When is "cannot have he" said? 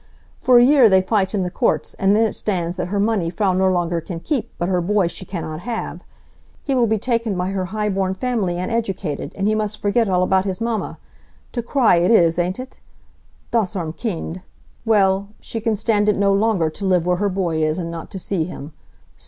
5.25-6.73